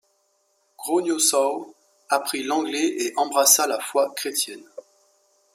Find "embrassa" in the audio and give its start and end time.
3.17-3.67